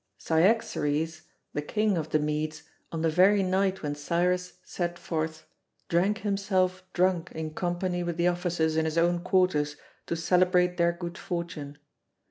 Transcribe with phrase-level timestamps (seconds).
[0.17, 1.21] Cyaxares,
[1.53, 5.45] the king of the Medes, on the very night when Cyrus set forth,
[5.89, 9.75] drank himself drunk in company with the officers in his own quarters
[10.07, 11.77] to celebrate their good fortune.